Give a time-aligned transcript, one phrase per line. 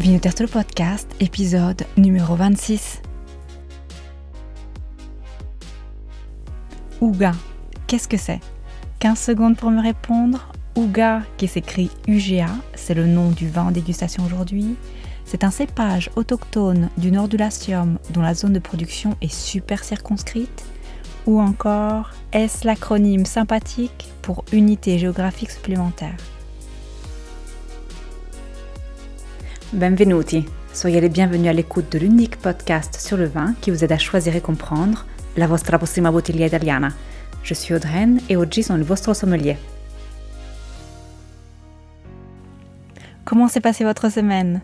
[0.00, 3.02] Vinoterto Podcast, épisode numéro 26.
[7.02, 7.32] Ouga,
[7.86, 8.40] qu'est-ce que c'est?
[9.00, 10.54] 15 secondes pour me répondre.
[10.74, 14.74] Ouga, qui s'écrit UGA, c'est le nom du vin en dégustation aujourd'hui.
[15.26, 19.84] C'est un cépage autochtone du nord du Latium dont la zone de production est super
[19.84, 20.64] circonscrite.
[21.26, 26.16] Ou encore, est-ce l'acronyme sympathique pour unité géographique supplémentaire?
[29.72, 33.92] Benvenuti, soyez les bienvenus à l'écoute de l'unique podcast sur le vin qui vous aide
[33.92, 35.06] à choisir et comprendre
[35.36, 36.88] la vostra prossima bottiglia italiana.
[37.44, 39.56] Je suis Audreyne et oggi sono il vostro sommelier.
[43.24, 44.60] Comment s'est passée votre semaine?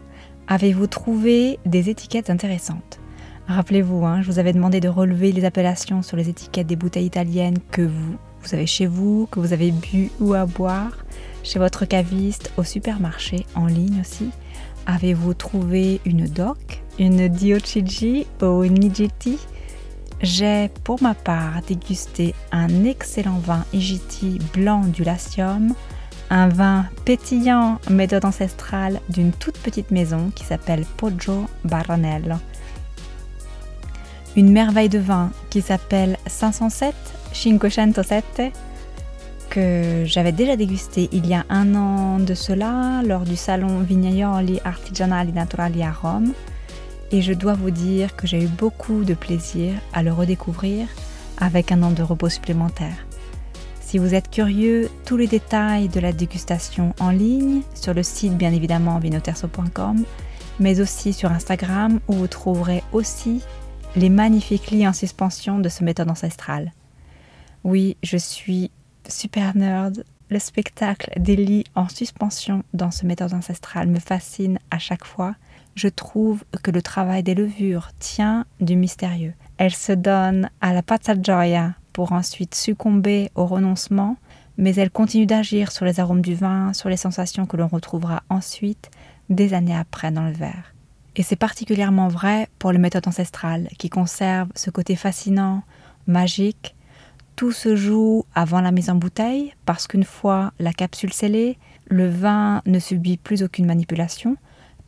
[0.48, 2.98] Avez-vous trouvé des étiquettes intéressantes?
[3.46, 7.06] Rappelez-vous, hein, je vous avais demandé de relever les appellations sur les étiquettes des bouteilles
[7.06, 10.96] italiennes que vous, vous avez chez vous, que vous avez bu ou à boire,
[11.44, 14.30] chez votre caviste, au supermarché, en ligne aussi.
[14.86, 19.36] Avez-vous trouvé une DOC, une Diochiji ou une Nijiti
[20.22, 25.74] J'ai pour ma part dégusté un excellent vin Igiti blanc du Latium,
[26.30, 32.36] un vin pétillant méthode ancestrale d'une toute petite maison qui s'appelle Poggio Baronello.
[34.36, 36.94] Une merveille de vin qui s'appelle 507,
[37.32, 38.52] 507
[39.56, 45.32] j'avais déjà dégusté il y a un an de cela lors du salon Vignaioli Artigianali
[45.32, 46.32] Naturali à Rome.
[47.12, 50.88] Et je dois vous dire que j'ai eu beaucoup de plaisir à le redécouvrir
[51.38, 53.06] avec un an de repos supplémentaire.
[53.80, 58.36] Si vous êtes curieux, tous les détails de la dégustation en ligne, sur le site
[58.36, 60.04] bien évidemment vinoterso.com,
[60.58, 63.42] mais aussi sur Instagram où vous trouverez aussi
[63.94, 66.72] les magnifiques lits en suspension de ce méthode ancestrale.
[67.62, 68.70] Oui, je suis
[69.10, 70.04] super nerd.
[70.28, 75.34] Le spectacle des lits en suspension dans ce méthode ancestrale me fascine à chaque fois.
[75.74, 79.34] Je trouve que le travail des levures tient du mystérieux.
[79.58, 80.82] Elle se donne à la
[81.22, 84.16] gioia pour ensuite succomber au renoncement,
[84.58, 88.22] mais elle continue d'agir sur les arômes du vin, sur les sensations que l'on retrouvera
[88.28, 88.90] ensuite
[89.30, 90.74] des années après dans le verre.
[91.16, 95.62] Et c'est particulièrement vrai pour les méthodes ancestrales qui conservent ce côté fascinant,
[96.06, 96.75] magique,
[97.36, 102.08] tout se joue avant la mise en bouteille parce qu'une fois la capsule scellée, le
[102.08, 104.36] vin ne subit plus aucune manipulation,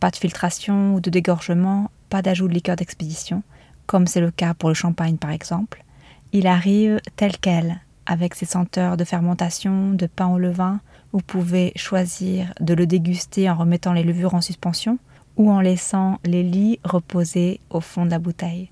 [0.00, 3.42] pas de filtration ou de dégorgement, pas d'ajout de liqueur d'expédition,
[3.86, 5.84] comme c'est le cas pour le champagne par exemple.
[6.32, 10.80] Il arrive tel quel, avec ses senteurs de fermentation, de pain au levain.
[11.12, 14.98] Vous pouvez choisir de le déguster en remettant les levures en suspension
[15.36, 18.70] ou en laissant les lits reposer au fond de la bouteille.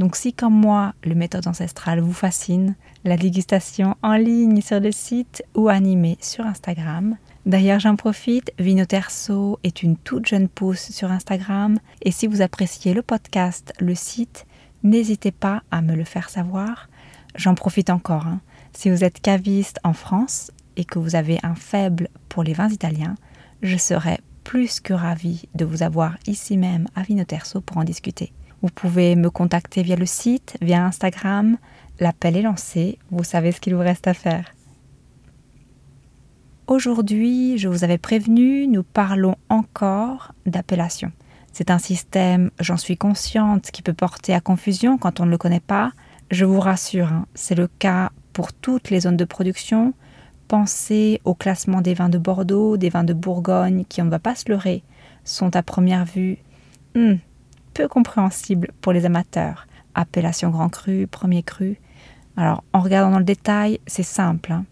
[0.00, 2.74] Donc si comme moi, le méthode ancestrale vous fascine,
[3.04, 7.16] la dégustation en ligne sur le site ou animée sur Instagram.
[7.46, 12.92] D'ailleurs, j'en profite, Vinoterso est une toute jeune pousse sur Instagram et si vous appréciez
[12.92, 14.46] le podcast, le site,
[14.82, 16.88] n'hésitez pas à me le faire savoir.
[17.34, 18.26] J'en profite encore.
[18.26, 18.40] Hein.
[18.72, 22.68] Si vous êtes caviste en France et que vous avez un faible pour les vins
[22.68, 23.14] italiens,
[23.62, 28.32] je serais plus que ravie de vous avoir ici même à Vinoterso pour en discuter.
[28.62, 31.56] Vous pouvez me contacter via le site, via Instagram.
[32.00, 34.54] L'appel est lancé, vous savez ce qu'il vous reste à faire.
[36.66, 41.12] Aujourd'hui, je vous avais prévenu, nous parlons encore d'appellation.
[41.52, 45.36] C'est un système, j'en suis consciente, qui peut porter à confusion quand on ne le
[45.36, 45.92] connaît pas.
[46.30, 49.92] Je vous rassure, hein, c'est le cas pour toutes les zones de production.
[50.48, 54.20] Pensez au classement des vins de Bordeaux, des vins de Bourgogne, qui, on ne va
[54.20, 54.84] pas se leurrer,
[55.24, 56.38] sont à première vue
[56.94, 57.16] hmm,
[57.74, 59.66] peu compréhensible pour les amateurs.
[59.94, 61.78] Appellation grand cru, premier cru.
[62.40, 64.52] Alors, en regardant dans le détail, c'est simple.
[64.52, 64.64] Hein.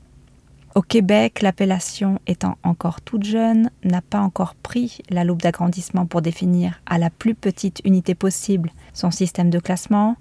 [0.75, 6.23] Au Québec, l'appellation étant encore toute jeune, n'a pas encore pris la loupe d'agrandissement pour
[6.23, 10.17] définir à la plus petite unité possible son système de classement.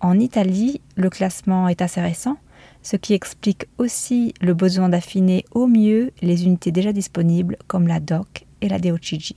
[0.00, 2.38] En Italie, le classement est assez récent,
[2.80, 8.00] ce qui explique aussi le besoin d'affiner au mieux les unités déjà disponibles comme la
[8.00, 9.34] DOC et la DOCG.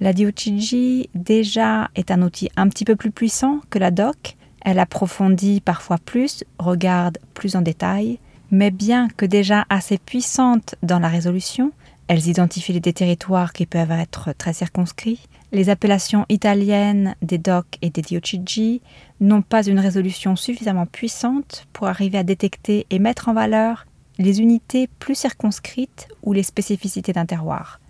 [0.00, 4.38] La DOCG déjà est un outil un petit peu plus puissant que la DOC.
[4.64, 8.18] Elle approfondit parfois plus, regarde plus en détail,
[8.50, 11.72] mais bien que déjà assez puissante dans la résolution,
[12.08, 15.26] elles identifient des territoires qui peuvent être très circonscrits.
[15.52, 18.80] Les appellations italiennes des DOC et des DOCG
[19.20, 23.86] n'ont pas une résolution suffisamment puissante pour arriver à détecter et mettre en valeur
[24.18, 27.80] les unités plus circonscrites ou les spécificités d'un terroir.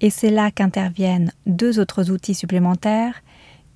[0.00, 3.22] Et c'est là qu'interviennent deux autres outils supplémentaires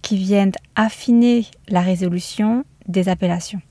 [0.04, 3.62] qui viennent affiner la résolution des appellations.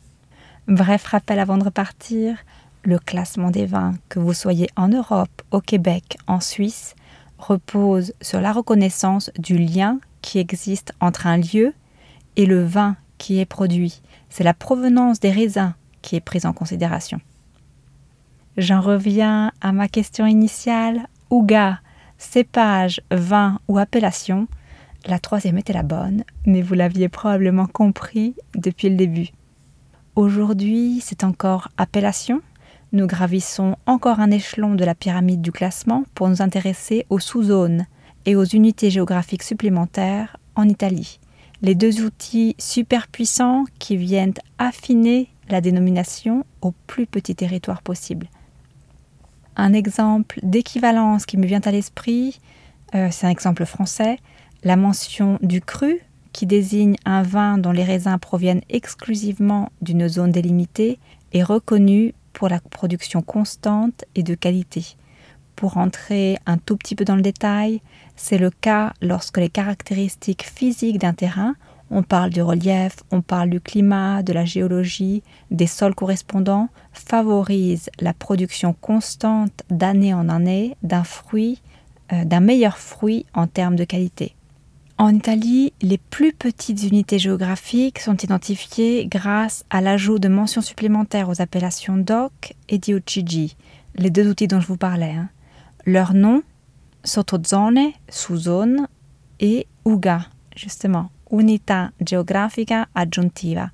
[0.67, 2.37] Bref rappel avant de repartir,
[2.81, 6.95] le classement des vins, que vous soyez en Europe, au Québec, en Suisse,
[7.37, 11.73] repose sur la reconnaissance du lien qui existe entre un lieu
[12.35, 14.01] et le vin qui est produit.
[14.29, 17.21] C'est la provenance des raisins qui est prise en considération.
[18.57, 21.07] J'en reviens à ma question initiale.
[21.29, 21.79] Ouga,
[22.17, 24.47] cépage, vin ou appellation
[25.05, 29.29] La troisième était la bonne, mais vous l'aviez probablement compris depuis le début.
[30.15, 32.41] Aujourd'hui, c'est encore appellation.
[32.93, 37.85] Nous gravissons encore un échelon de la pyramide du classement pour nous intéresser aux sous-zones
[38.25, 41.19] et aux unités géographiques supplémentaires en Italie.
[41.61, 48.29] Les deux outils super puissants qui viennent affiner la dénomination au plus petit territoire possible.
[49.57, 52.39] Un exemple d'équivalence qui me vient à l'esprit,
[52.95, 54.17] euh, c'est un exemple français,
[54.63, 56.01] la mention du cru
[56.33, 60.99] qui désigne un vin dont les raisins proviennent exclusivement d'une zone délimitée,
[61.31, 64.95] est reconnu pour la production constante et de qualité.
[65.55, 67.81] Pour entrer un tout petit peu dans le détail,
[68.15, 71.55] c'est le cas lorsque les caractéristiques physiques d'un terrain,
[71.91, 75.21] on parle du relief, on parle du climat, de la géologie,
[75.51, 81.61] des sols correspondants, favorisent la production constante d'année en année d'un fruit,
[82.11, 84.33] euh, d'un meilleur fruit en termes de qualité.
[85.03, 91.27] En Italie, les plus petites unités géographiques sont identifiées grâce à l'ajout de mentions supplémentaires
[91.27, 93.57] aux appellations DOC et DOCG,
[93.95, 95.11] les deux outils dont je vous parlais.
[95.11, 95.27] Hein.
[95.85, 96.41] Leur nom,
[97.03, 98.87] sottozone, sous-zone,
[99.41, 103.71] et UGA, justement, Unità Geografica Aggiuntiva,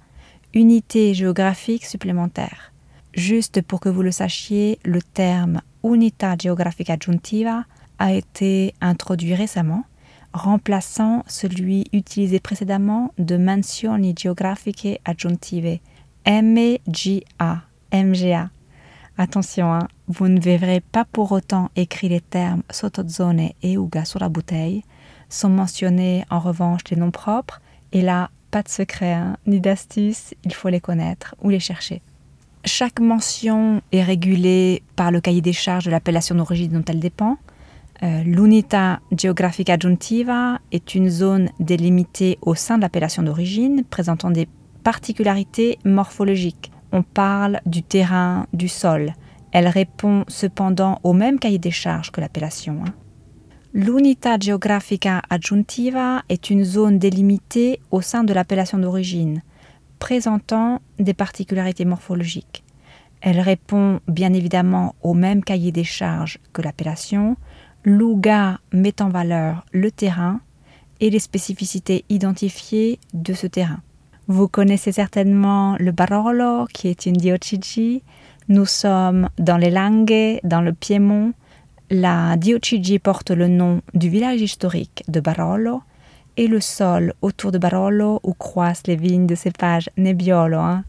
[0.55, 2.73] unité géographique supplémentaire.
[3.13, 7.65] Juste pour que vous le sachiez, le terme Unità Geografica Aggiuntiva
[7.99, 9.85] a été introduit récemment
[10.33, 15.79] remplaçant celui utilisé précédemment de Mansioni Geografiche Aggiuntive,
[16.25, 17.63] MGA.
[17.91, 18.49] MGA.
[19.17, 24.19] Attention, hein, vous ne verrez pas pour autant écrit les termes sottozone et uga sur
[24.19, 24.83] la bouteille.
[25.29, 27.61] Sont mentionnés en revanche les noms propres,
[27.91, 32.01] et là, pas de secret, hein, ni d'astuce, il faut les connaître ou les chercher.
[32.65, 37.37] Chaque mention est régulée par le cahier des charges de l'appellation d'origine dont elle dépend.
[38.01, 44.47] Euh, l'unità geographica aggiuntiva est une zone délimitée au sein de l'appellation d'origine présentant des
[44.83, 46.71] particularités morphologiques.
[46.93, 49.13] On parle du terrain, du sol.
[49.51, 52.81] Elle répond cependant au même cahier des charges que l'appellation.
[52.85, 52.93] Hein.
[53.73, 59.43] L'unità geographica aggiuntiva est une zone délimitée au sein de l'appellation d'origine,
[59.99, 62.63] présentant des particularités morphologiques.
[63.21, 67.35] Elle répond bien évidemment au même cahier des charges que l'appellation,
[67.85, 70.41] L'UGA met en valeur le terrain
[70.99, 73.79] et les spécificités identifiées de ce terrain.
[74.27, 78.03] Vous connaissez certainement le Barolo, qui est une diocigi.
[78.49, 81.33] Nous sommes dans les Langhe, dans le Piémont.
[81.89, 85.81] La diocigi porte le nom du village historique de Barolo
[86.35, 90.83] et le sol autour de Barolo où croissent les vignes de cépage Nebbiolo, hein,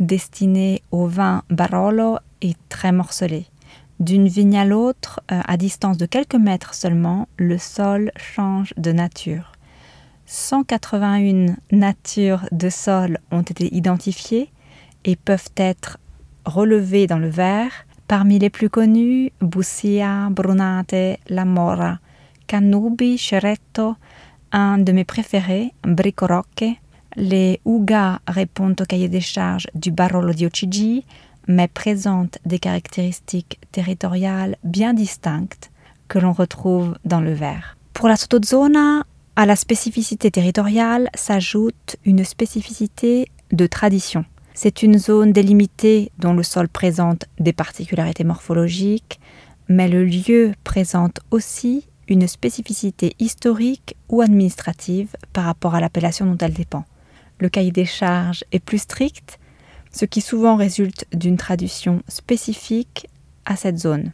[0.00, 3.46] destiné au vin Barolo, est très morcelé.
[4.02, 8.90] D'une vigne à l'autre, euh, à distance de quelques mètres seulement, le sol change de
[8.90, 9.52] nature.
[10.26, 14.50] 181 natures de sol ont été identifiées
[15.04, 15.98] et peuvent être
[16.44, 17.70] relevées dans le verre.
[18.08, 22.00] Parmi les plus connus, Bussia, Brunate, La Mora,
[22.48, 23.94] Canubi, Cheretto,
[24.50, 26.74] un de mes préférés, Bricorocche.
[27.14, 31.04] Les Uga répondent au cahier des charges du Barolo di Ocigi,
[31.48, 35.70] mais présente des caractéristiques territoriales bien distinctes
[36.08, 37.76] que l'on retrouve dans le verre.
[37.92, 39.04] Pour la sottozona,
[39.36, 44.24] à la spécificité territoriale s'ajoute une spécificité de tradition.
[44.54, 49.20] C'est une zone délimitée dont le sol présente des particularités morphologiques,
[49.68, 56.38] mais le lieu présente aussi une spécificité historique ou administrative par rapport à l'appellation dont
[56.38, 56.84] elle dépend.
[57.38, 59.38] Le cahier des charges est plus strict,
[59.92, 63.06] ce qui souvent résulte d'une traduction spécifique
[63.44, 64.12] à cette zone.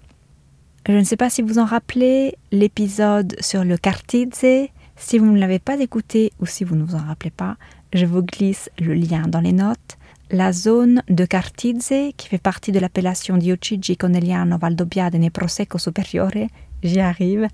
[0.89, 4.69] Je ne sais pas si vous en rappelez l'épisode sur le Cartizze.
[4.97, 7.57] Si vous ne l'avez pas écouté ou si vous ne vous en rappelez pas,
[7.93, 9.99] je vous glisse le lien dans les notes.
[10.31, 16.49] La zone de Cartizze, qui fait partie de l'appellation Diocigi Conegliano Valdobbiadene Prosecco Superiore,
[16.83, 17.49] j'y arrive,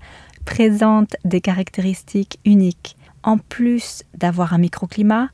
[0.45, 2.95] présente des caractéristiques uniques.
[3.23, 5.29] En plus d'avoir un microclimat,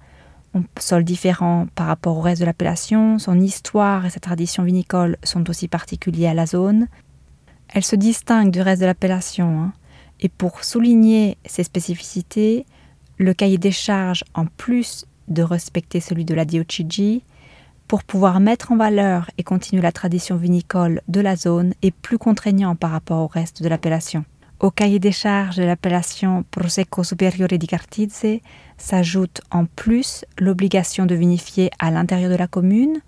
[0.79, 5.50] sol différent par rapport au reste de l'appellation, son histoire et sa tradition vinicole sont
[5.50, 6.88] aussi particuliers à la zone.
[7.70, 9.74] Elle se distingue du reste de l'appellation, hein.
[10.20, 12.65] et pour souligner ses spécificités,
[13.17, 17.24] le cahier des charges, en plus de respecter celui de la Diocigi,
[17.88, 22.17] pour pouvoir mettre en valeur et continuer la tradition vinicole de la zone, est plus
[22.17, 24.25] contraignant par rapport au reste de l'appellation.
[24.62, 28.41] Au cahier des charges de l'appellation Prosecco Superiore di Cartizze
[28.82, 33.00] s'ajoute en plus l'obligation de vinifier à l'intérieur de la commune.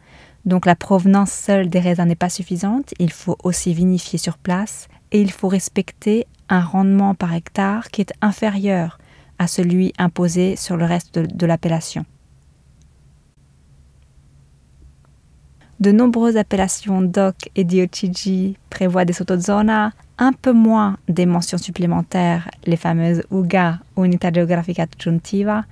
[0.45, 4.87] Donc la provenance seule des raisins n'est pas suffisante, il faut aussi vinifier sur place
[5.11, 8.97] et il faut respecter un rendement par hectare qui est inférieur
[9.39, 12.05] à celui imposé sur le reste de, l'appellation.
[15.83, 22.49] De nombreuses appellations DOC et DOCG prévoient des sottozona, un peu moins des mentions supplémentaires,
[22.65, 25.65] les fameuses UGA, Unità Geografica Aggiuntiva.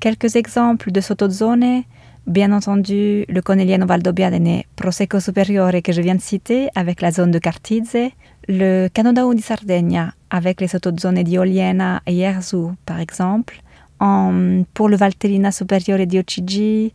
[0.00, 1.84] Quelques exemples de sottozone,
[2.26, 7.30] bien entendu le Conegliano Valdobbiadene Prosecco Superiore que je viens de citer avec la zone
[7.30, 8.10] de Cartizze,
[8.48, 13.62] le Canodao di Sardegna avec les sottozone di Oliena et Yerzu par exemple,
[14.00, 16.90] en, pour le Valtellina Superiore di OCG,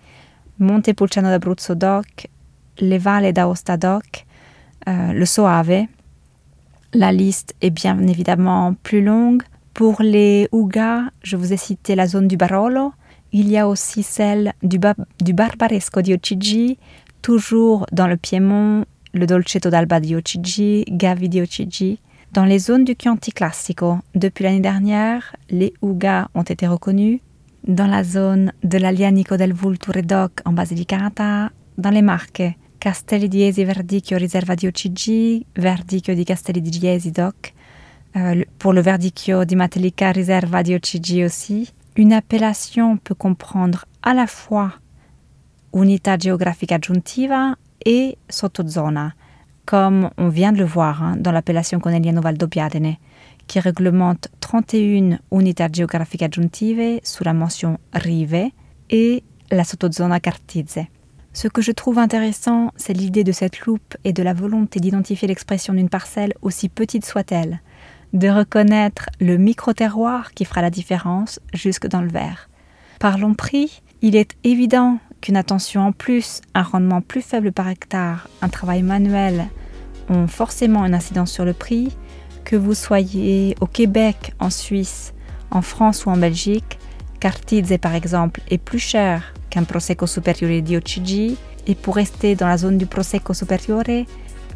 [0.57, 2.27] Montepulciano d'Abruzzo DOC,
[2.79, 4.25] les Valles d'Aosta DOC,
[4.87, 5.85] euh, le Soave.
[6.93, 9.43] La liste est bien évidemment plus longue.
[9.73, 12.93] Pour les Uga, je vous ai cité la zone du Barolo.
[13.31, 16.77] Il y a aussi celle du, Barbaresco di Ocigi,
[17.21, 21.99] toujours dans le Piémont, le Dolcetto d'Alba di Ocigi, Gavi di Ocigi.
[22.33, 27.21] Dans les zones du Chianti Classico, depuis l'année dernière, les Uga ont été reconnus.
[27.67, 32.43] Dans la zone de l'Alianico del Vulture DOC en Basilicata, dans les Marques,
[32.79, 37.53] Castelli di Esi Verdicchio Riserva di OCG, Verdicchio di Castelli di Iesi DOC,
[38.15, 41.71] euh, pour le Verdicchio di Matelica Riserva di OCG aussi.
[41.95, 44.71] Une appellation peut comprendre à la fois
[45.73, 49.13] unità geographica aggiuntiva et sottozona,
[49.65, 52.97] comme on vient de le voir hein, dans l'appellation Conegliano Valdobbiadene,
[53.47, 58.49] qui réglemente 31 unités géographiques aggiuntive sous la mention rive
[58.89, 60.87] et la sottozona Cartizze.
[61.33, 65.29] Ce que je trouve intéressant, c'est l'idée de cette loupe et de la volonté d'identifier
[65.29, 67.61] l'expression d'une parcelle aussi petite soit-elle,
[68.11, 72.49] de reconnaître le micro-terroir qui fera la différence jusque dans le verre.
[72.99, 78.27] Parlons prix, il est évident qu'une attention en plus, un rendement plus faible par hectare,
[78.41, 79.47] un travail manuel
[80.09, 81.95] ont forcément une incidence sur le prix,
[82.43, 85.13] que vous soyez au Québec, en Suisse,
[85.49, 86.77] en France ou en Belgique,
[87.21, 92.47] Cartizze par exemple est plus cher qu'un Prosecco Superiore di OCG et pour rester dans
[92.47, 94.05] la zone du Prosecco Superiore,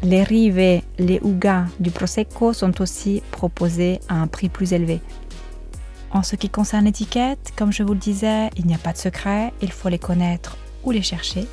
[0.02, 5.00] les rives, les Uga du Prosecco sont aussi proposés à un prix plus élevé.
[6.10, 8.98] En ce qui concerne l'étiquette, comme je vous le disais, il n'y a pas de
[8.98, 11.46] secret, il faut les connaître ou les chercher.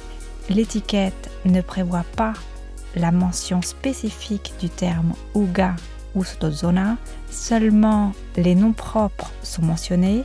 [0.49, 2.33] L'étiquette ne prévoit pas
[2.95, 5.75] la mention spécifique du terme Uga
[6.15, 6.97] ou Sottozona,
[7.29, 10.23] seulement les noms propres sont mentionnés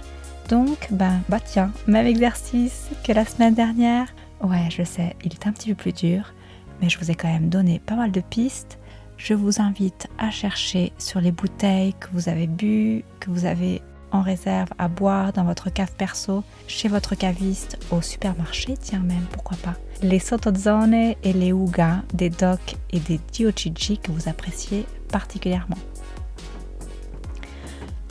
[0.48, 4.06] donc, ben, bah tiens, même exercice que la semaine dernière.
[4.42, 6.32] Ouais, je sais, il est un petit peu plus dur,
[6.80, 8.78] mais je vous ai quand même donné pas mal de pistes.
[9.16, 13.82] Je vous invite à chercher sur les bouteilles que vous avez bu, que vous avez
[14.10, 19.26] en réserve à boire dans votre cave perso, chez votre caviste, au supermarché, tiens même,
[19.32, 19.74] pourquoi pas.
[20.02, 25.76] Les sottozone et les uga des doc et des diochiji que vous appréciez particulièrement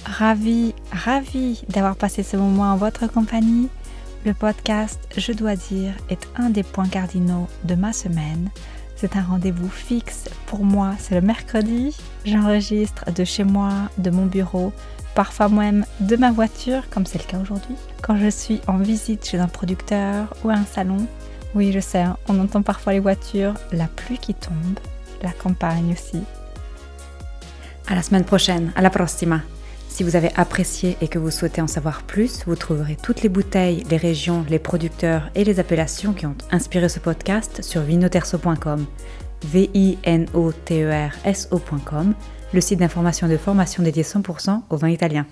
[0.08, 3.70] ravi, ravi d'avoir passé ce moment en votre compagnie.
[4.26, 8.50] Le podcast, je dois dire, est un des points cardinaux de ma semaine.
[8.96, 11.96] C'est un rendez-vous fixe pour moi, c'est le mercredi.
[12.26, 14.74] J'enregistre de chez moi, de mon bureau,
[15.14, 19.26] parfois même de ma voiture, comme c'est le cas aujourd'hui, quand je suis en visite
[19.26, 21.06] chez un producteur ou à un salon.
[21.54, 24.80] Oui, je sais, hein, on entend parfois les voitures, la pluie qui tombe,
[25.22, 26.24] la campagne aussi.
[27.88, 29.42] À la semaine prochaine, à la prossima.
[29.98, 33.30] Si vous avez apprécié et que vous souhaitez en savoir plus, vous trouverez toutes les
[33.30, 38.86] bouteilles, les régions, les producteurs et les appellations qui ont inspiré ce podcast sur vinoterso.com,
[39.46, 40.26] v i e
[42.54, 45.26] le site d'information de formation dédié 100% au vin italien.